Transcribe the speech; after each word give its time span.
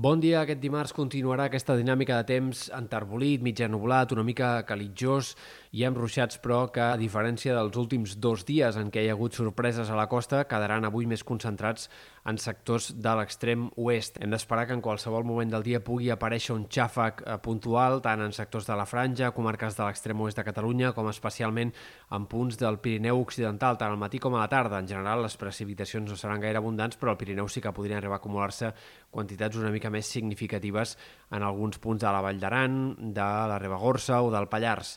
Bon 0.00 0.16
dia. 0.16 0.38
Aquest 0.40 0.62
dimarts 0.62 0.94
continuarà 0.96 1.50
aquesta 1.50 1.74
dinàmica 1.76 2.16
de 2.22 2.24
temps 2.30 2.60
enterbolit, 2.72 3.42
mitja 3.44 3.66
nublat, 3.68 4.14
una 4.16 4.22
mica 4.24 4.62
calitjós 4.64 5.34
i 5.70 5.84
amb 5.86 5.98
ruixats, 6.00 6.40
però 6.42 6.64
que, 6.74 6.82
a 6.82 6.98
diferència 6.98 7.54
dels 7.54 7.76
últims 7.78 8.16
dos 8.18 8.42
dies 8.46 8.74
en 8.80 8.88
què 8.90 9.04
hi 9.04 9.10
ha 9.10 9.14
hagut 9.14 9.36
sorpreses 9.38 9.90
a 9.90 9.98
la 9.98 10.08
costa, 10.10 10.42
quedaran 10.50 10.86
avui 10.86 11.06
més 11.06 11.22
concentrats 11.22 11.86
en 12.26 12.40
sectors 12.42 12.90
de 12.98 13.12
l'extrem 13.16 13.68
oest. 13.78 14.18
Hem 14.20 14.34
d'esperar 14.34 14.66
que 14.66 14.74
en 14.74 14.82
qualsevol 14.82 15.24
moment 15.24 15.52
del 15.52 15.62
dia 15.62 15.82
pugui 15.86 16.10
aparèixer 16.10 16.56
un 16.56 16.66
xàfec 16.66 17.22
eh, 17.22 17.36
puntual, 17.44 18.00
tant 18.02 18.24
en 18.24 18.34
sectors 18.34 18.66
de 18.66 18.76
la 18.76 18.88
Franja, 18.90 19.30
comarques 19.36 19.78
de 19.78 19.86
l'extrem 19.86 20.26
oest 20.26 20.42
de 20.42 20.46
Catalunya, 20.50 20.90
com 20.96 21.08
especialment 21.12 21.72
en 22.18 22.26
punts 22.26 22.58
del 22.58 22.80
Pirineu 22.82 23.22
Occidental, 23.22 23.78
tant 23.78 23.94
al 23.94 24.02
matí 24.02 24.18
com 24.18 24.34
a 24.34 24.42
la 24.42 24.50
tarda. 24.50 24.82
En 24.82 24.90
general, 24.90 25.22
les 25.22 25.38
precipitacions 25.38 26.10
no 26.10 26.18
seran 26.18 26.42
gaire 26.42 26.58
abundants, 26.58 26.98
però 26.98 27.14
al 27.14 27.22
Pirineu 27.22 27.48
sí 27.48 27.62
que 27.62 27.72
podrien 27.72 28.02
arribar 28.02 28.18
a 28.18 28.24
acumular-se 28.24 28.74
quantitats 29.10 29.62
una 29.62 29.70
mica 29.70 29.90
més 29.90 30.10
significatives 30.10 30.98
en 31.30 31.46
alguns 31.46 31.78
punts 31.78 32.02
de 32.02 32.10
la 32.10 32.26
Vall 32.26 32.42
d'Aran, 32.42 32.80
de 33.14 33.32
la 33.54 33.58
Ribagorça 33.62 34.20
o 34.26 34.34
del 34.34 34.50
Pallars. 34.50 34.96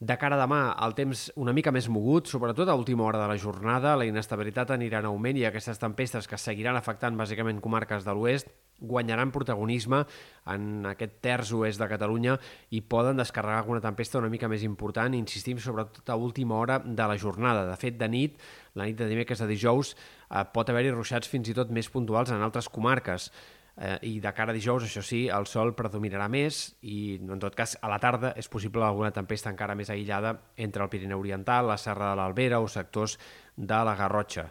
De 0.00 0.16
cara 0.18 0.34
a 0.34 0.40
demà, 0.40 0.74
el 0.84 0.94
temps 0.98 1.28
una 1.38 1.54
mica 1.54 1.72
més 1.72 1.86
mogut, 1.88 2.26
sobretot 2.26 2.68
a 2.68 2.74
última 2.74 3.04
hora 3.06 3.20
de 3.22 3.28
la 3.30 3.38
jornada, 3.38 3.94
la 3.96 4.06
inestabilitat 4.08 4.74
anirà 4.74 5.00
en 5.00 5.08
augment 5.12 5.38
i 5.38 5.46
aquestes 5.46 5.78
tempestes 5.78 6.26
que 6.26 6.40
seguiran 6.40 6.76
afectant 6.76 7.16
bàsicament 7.16 7.62
comarques 7.62 8.04
de 8.04 8.14
l'oest 8.14 8.50
guanyaran 8.84 9.30
protagonisme 9.32 10.02
en 10.50 10.86
aquest 10.90 11.20
terç 11.24 11.52
oest 11.54 11.80
de 11.80 11.88
Catalunya 11.88 12.36
i 12.74 12.82
poden 12.82 13.20
descarregar 13.20 13.62
alguna 13.62 13.82
tempesta 13.84 14.18
una 14.18 14.32
mica 14.32 14.50
més 14.50 14.64
important, 14.66 15.14
insistim 15.14 15.62
sobretot 15.62 16.10
a 16.10 16.18
última 16.18 16.58
hora 16.58 16.80
de 16.84 17.08
la 17.08 17.18
jornada. 17.18 17.64
De 17.70 17.76
fet, 17.80 17.98
de 18.00 18.08
nit, 18.10 18.40
la 18.74 18.88
nit 18.90 18.98
de 18.98 19.08
dimecres 19.08 19.40
a 19.40 19.48
dijous, 19.50 19.94
eh, 20.30 20.44
pot 20.52 20.68
haver-hi 20.68 20.90
ruixats 20.90 21.30
fins 21.30 21.48
i 21.48 21.54
tot 21.54 21.70
més 21.70 21.88
puntuals 21.88 22.34
en 22.34 22.42
altres 22.42 22.68
comarques. 22.68 23.30
Eh, 23.76 23.98
I 24.06 24.20
de 24.22 24.30
cara 24.30 24.52
a 24.52 24.54
dijous, 24.54 24.84
això 24.86 25.02
sí, 25.02 25.24
el 25.26 25.48
sol 25.50 25.72
predominarà 25.74 26.28
més 26.30 26.76
i, 26.86 27.18
en 27.18 27.42
tot 27.42 27.56
cas, 27.58 27.74
a 27.82 27.90
la 27.90 27.98
tarda 27.98 28.30
és 28.38 28.46
possible 28.48 28.84
alguna 28.86 29.10
tempesta 29.10 29.50
encara 29.50 29.74
més 29.74 29.90
aïllada 29.90 30.36
entre 30.56 30.84
el 30.84 30.92
Pirineu 30.92 31.18
Oriental, 31.18 31.66
la 31.66 31.80
Serra 31.80 32.12
de 32.12 32.20
l'Albera 32.20 32.62
o 32.62 32.70
sectors 32.70 33.18
de 33.56 33.84
la 33.84 33.96
Garrotxa. 33.98 34.50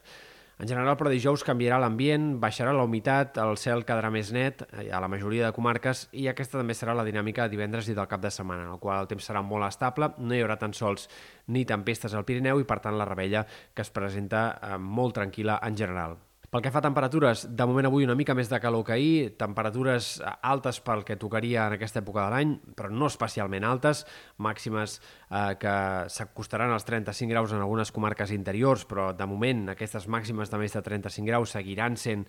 En 0.60 0.68
general, 0.70 0.94
però 1.00 1.10
dijous 1.10 1.42
canviarà 1.44 1.80
l'ambient, 1.82 2.36
baixarà 2.40 2.76
la 2.76 2.84
humitat, 2.86 3.40
el 3.42 3.56
cel 3.58 3.82
quedarà 3.88 4.12
més 4.14 4.30
net 4.36 4.62
eh, 4.68 4.90
a 4.94 5.00
la 5.02 5.10
majoria 5.10 5.48
de 5.48 5.56
comarques 5.56 6.06
i 6.12 6.28
aquesta 6.30 6.60
també 6.60 6.76
serà 6.78 6.94
la 6.94 7.08
dinàmica 7.08 7.48
de 7.48 7.56
divendres 7.56 7.88
i 7.90 7.96
del 7.98 8.12
cap 8.12 8.22
de 8.22 8.32
setmana, 8.32 8.68
en 8.68 8.76
el 8.76 8.84
qual 8.84 9.02
el 9.02 9.10
temps 9.10 9.32
serà 9.32 9.42
molt 9.42 9.66
estable, 9.68 10.12
no 10.20 10.36
hi 10.36 10.44
haurà 10.44 10.60
tan 10.62 10.76
sols 10.78 11.08
ni 11.48 11.66
tempestes 11.66 12.14
al 12.14 12.28
Pirineu 12.28 12.60
i, 12.60 12.68
per 12.70 12.82
tant, 12.84 13.00
la 13.00 13.08
rebella 13.10 13.48
que 13.74 13.88
es 13.88 13.92
presenta 13.96 14.46
eh, 14.60 14.78
molt 14.78 15.18
tranquil·la 15.18 15.58
en 15.64 15.80
general. 15.80 16.20
Pel 16.54 16.62
que 16.62 16.70
fa 16.70 16.84
a 16.84 16.86
temperatures, 16.86 17.48
de 17.50 17.66
moment 17.66 17.88
avui 17.90 18.06
una 18.06 18.14
mica 18.14 18.36
més 18.38 18.46
de 18.46 18.60
calor 18.62 18.84
que 18.86 18.94
ahir, 18.94 19.14
temperatures 19.42 20.20
altes 20.46 20.78
pel 20.86 21.02
que 21.02 21.16
tocaria 21.18 21.64
en 21.66 21.74
aquesta 21.80 22.04
època 22.04 22.28
de 22.28 22.30
l'any, 22.30 22.52
però 22.78 22.92
no 22.94 23.08
especialment 23.10 23.66
altes, 23.66 24.04
màximes 24.38 25.00
eh, 25.00 25.56
que 25.58 25.74
s'acostaran 26.14 26.70
als 26.70 26.86
35 26.86 27.34
graus 27.34 27.56
en 27.58 27.64
algunes 27.66 27.90
comarques 27.96 28.30
interiors, 28.38 28.86
però 28.86 29.08
de 29.18 29.26
moment 29.26 29.72
aquestes 29.74 30.06
màximes 30.06 30.54
de 30.54 30.60
més 30.62 30.78
de 30.78 30.84
35 30.86 31.32
graus 31.32 31.56
seguiran 31.58 31.98
sent 31.98 32.28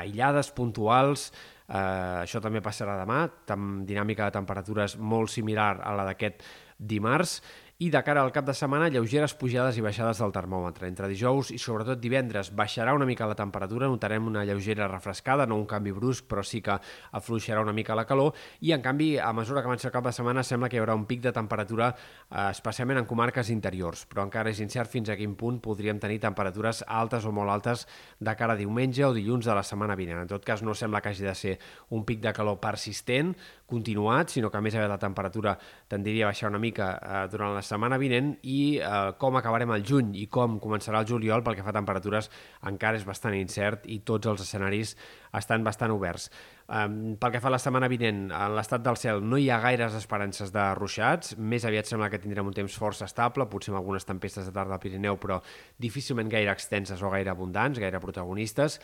aïllades, 0.00 0.48
puntuals, 0.56 1.28
eh, 1.68 2.24
això 2.24 2.40
també 2.40 2.64
passarà 2.64 2.96
demà, 3.02 3.26
amb 3.52 3.84
dinàmica 3.84 4.30
de 4.30 4.38
temperatures 4.38 4.96
molt 4.96 5.28
similar 5.28 5.74
a 5.84 5.92
la 6.00 6.08
d'aquest 6.08 6.40
dimarts, 6.80 7.42
i 7.78 7.88
de 7.90 8.02
cara 8.04 8.22
al 8.22 8.30
cap 8.30 8.44
de 8.46 8.54
setmana, 8.54 8.86
lleugeres 8.92 9.32
pujades 9.34 9.76
i 9.78 9.82
baixades 9.82 10.20
del 10.22 10.32
termòmetre. 10.34 10.86
Entre 10.86 11.08
dijous 11.10 11.50
i 11.50 11.58
sobretot 11.58 11.98
divendres 11.98 12.52
baixarà 12.54 12.92
una 12.94 13.06
mica 13.08 13.26
la 13.26 13.34
temperatura, 13.34 13.88
notarem 13.90 14.26
una 14.28 14.44
lleugera 14.46 14.86
refrescada, 14.86 15.46
no 15.46 15.56
un 15.58 15.66
canvi 15.66 15.90
brusc, 15.96 16.28
però 16.30 16.44
sí 16.46 16.60
que 16.62 16.76
afluixarà 17.10 17.62
una 17.64 17.72
mica 17.74 17.96
la 17.98 18.04
calor, 18.06 18.36
i 18.60 18.70
en 18.76 18.84
canvi, 18.84 19.16
a 19.18 19.32
mesura 19.32 19.62
que 19.62 19.70
avança 19.70 19.88
el 19.88 19.94
cap 19.94 20.06
de 20.06 20.12
setmana, 20.14 20.44
sembla 20.46 20.68
que 20.68 20.78
hi 20.78 20.82
haurà 20.82 20.94
un 20.94 21.06
pic 21.10 21.24
de 21.24 21.32
temperatura, 21.34 21.90
eh, 22.30 22.50
especialment 22.50 23.00
en 23.02 23.08
comarques 23.10 23.50
interiors, 23.50 24.04
però 24.06 24.26
encara 24.28 24.52
és 24.52 24.60
incert 24.62 24.92
fins 24.92 25.10
a 25.10 25.16
quin 25.18 25.34
punt 25.34 25.58
podríem 25.64 25.98
tenir 25.98 26.20
temperatures 26.22 26.84
altes 26.86 27.26
o 27.26 27.32
molt 27.32 27.50
altes 27.50 27.86
de 28.20 28.36
cara 28.38 28.54
a 28.54 28.60
diumenge 28.60 29.04
o 29.08 29.14
dilluns 29.16 29.48
de 29.48 29.56
la 29.58 29.66
setmana 29.66 29.96
vinent. 29.98 30.22
En 30.22 30.30
tot 30.30 30.44
cas, 30.44 30.62
no 30.62 30.74
sembla 30.74 31.00
que 31.00 31.10
hagi 31.10 31.26
de 31.26 31.34
ser 31.34 31.58
un 31.90 32.04
pic 32.06 32.22
de 32.22 32.32
calor 32.36 32.60
persistent, 32.60 33.34
continuat, 33.66 34.28
sinó 34.28 34.50
que 34.52 34.58
a 34.58 34.62
més 34.62 34.74
a 34.76 34.82
més 34.82 34.90
la 34.90 35.00
temperatura 35.00 35.56
tendiria 35.88 36.26
a 36.26 36.30
baixar 36.30 36.50
una 36.52 36.60
mica 36.60 36.92
eh, 37.00 37.26
durant 37.32 37.56
la 37.56 37.61
setmana 37.66 37.98
vinent 38.00 38.34
i 38.42 38.78
eh, 38.78 39.12
com 39.18 39.38
acabarem 39.38 39.72
el 39.76 39.84
juny 39.86 40.12
i 40.20 40.26
com 40.32 40.58
començarà 40.62 41.02
el 41.02 41.08
juliol 41.08 41.44
pel 41.44 41.56
que 41.58 41.64
fa 41.64 41.72
a 41.72 41.78
temperatures 41.78 42.30
encara 42.68 43.00
és 43.00 43.06
bastant 43.08 43.36
incert 43.38 43.86
i 43.86 44.00
tots 44.06 44.30
els 44.30 44.44
escenaris 44.44 44.96
estan 45.38 45.64
bastant 45.64 45.94
oberts. 45.94 46.28
Um, 46.72 47.16
pel 47.20 47.34
que 47.34 47.40
fa 47.42 47.50
a 47.50 47.52
la 47.52 47.58
setmana 47.60 47.88
vinent, 47.90 48.26
en 48.32 48.54
l'estat 48.56 48.84
del 48.84 48.96
cel 48.96 49.20
no 49.24 49.36
hi 49.40 49.48
ha 49.52 49.58
gaires 49.60 49.96
esperances 49.98 50.52
de 50.54 50.62
ruixats, 50.78 51.34
més 51.36 51.66
aviat 51.68 51.88
sembla 51.88 52.08
que 52.12 52.20
tindrem 52.22 52.48
un 52.48 52.56
temps 52.56 52.76
força 52.80 53.08
estable, 53.08 53.48
potser 53.50 53.74
amb 53.74 53.80
algunes 53.82 54.06
tempestes 54.08 54.48
de 54.48 54.54
tarda 54.54 54.78
al 54.78 54.80
Pirineu, 54.80 55.18
però 55.20 55.40
difícilment 55.82 56.30
gaire 56.32 56.52
extenses 56.54 57.02
o 57.02 57.10
gaire 57.12 57.32
abundants, 57.32 57.80
gaire 57.82 58.00
protagonistes, 58.00 58.78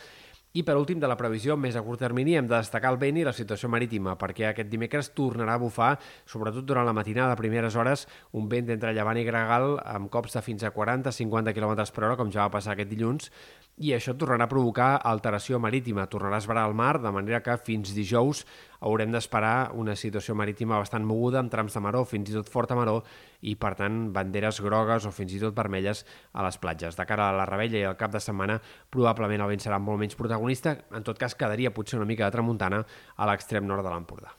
i 0.57 0.63
per 0.65 0.73
últim, 0.79 0.97
de 0.97 1.05
la 1.05 1.17
previsió 1.17 1.53
més 1.61 1.75
a 1.77 1.83
curt 1.85 2.01
termini, 2.01 2.33
hem 2.39 2.47
de 2.49 2.55
destacar 2.55 2.89
el 2.89 2.97
vent 2.97 3.19
i 3.21 3.25
la 3.27 3.35
situació 3.37 3.69
marítima, 3.69 4.15
perquè 4.17 4.47
aquest 4.49 4.71
dimecres 4.71 5.11
tornarà 5.13 5.59
a 5.59 5.61
bufar, 5.61 5.91
sobretot 6.25 6.65
durant 6.65 6.87
la 6.87 6.95
matinada, 6.97 7.35
a 7.35 7.39
primeres 7.39 7.77
hores, 7.77 8.07
un 8.33 8.49
vent 8.49 8.71
entre 8.73 8.95
llevant 8.97 9.19
i 9.21 9.27
gregal 9.27 9.75
amb 9.85 10.09
cops 10.09 10.33
de 10.33 10.41
fins 10.41 10.65
a 10.65 10.73
40-50 10.73 11.53
km 11.53 11.75
per 11.93 12.07
hora, 12.07 12.17
com 12.17 12.33
ja 12.33 12.47
va 12.47 12.55
passar 12.57 12.73
aquest 12.73 12.89
dilluns, 12.89 13.29
i 13.77 13.93
això 13.93 14.15
tornarà 14.17 14.49
a 14.49 14.51
provocar 14.51 14.89
alteració 15.07 15.61
marítima, 15.61 16.09
tornarà 16.09 16.41
a 16.41 16.43
esbarar 16.43 16.65
el 16.67 16.73
mar, 16.73 16.95
de 16.99 17.13
manera 17.13 17.43
que 17.45 17.59
fins 17.61 17.93
dijous 17.93 18.41
haurem 18.81 19.13
d'esperar 19.13 19.71
una 19.77 19.95
situació 19.95 20.33
marítima 20.33 20.81
bastant 20.81 21.05
moguda, 21.05 21.43
amb 21.43 21.53
trams 21.53 21.77
de 21.77 21.83
maró, 21.85 22.03
fins 22.09 22.33
i 22.33 22.39
tot 22.39 22.49
forta 22.49 22.75
maró, 22.75 23.03
i 23.41 23.55
per 23.59 23.73
tant 23.79 24.01
banderes 24.15 24.61
grogues 24.63 25.07
o 25.07 25.13
fins 25.15 25.35
i 25.35 25.41
tot 25.43 25.55
vermelles 25.57 26.05
a 26.33 26.45
les 26.45 26.59
platges. 26.61 26.97
De 26.97 27.07
cara 27.09 27.29
a 27.29 27.37
la 27.37 27.47
rebella 27.49 27.79
i 27.79 27.87
al 27.87 27.97
cap 27.99 28.13
de 28.15 28.23
setmana, 28.23 28.59
probablement 28.89 29.45
el 29.45 29.53
vent 29.55 29.65
serà 29.67 29.79
molt 29.79 30.01
menys 30.01 30.19
protagonista, 30.19 30.77
en 30.95 31.07
tot 31.07 31.19
cas 31.21 31.35
quedaria 31.35 31.73
potser 31.75 31.99
una 31.99 32.09
mica 32.09 32.27
de 32.27 32.35
tramuntana 32.35 32.85
a 33.15 33.31
l'extrem 33.31 33.67
nord 33.67 33.85
de 33.85 33.95
l'Empordà. 33.95 34.38